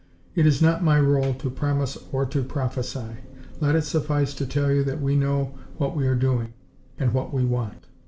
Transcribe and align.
It 0.33 0.47
is 0.47 0.63
not 0.63 0.83
my 0.83 0.99
role 0.99 1.35
to 1.35 1.49
promise 1.51 1.95
or 2.11 2.25
to 2.25 2.41
prophesy. 2.43 3.17
Let 3.59 3.75
it 3.75 3.83
suffice 3.83 4.33
to 4.33 4.47
tell 4.47 4.71
you 4.71 4.83
that 4.83 4.99
we 4.99 5.15
know 5.15 5.53
what 5.77 5.95
we 5.95 6.07
are 6.07 6.15
doing, 6.15 6.55
and 6.97 7.13
what 7.13 7.31
we 7.31 7.45
want." 7.45 7.85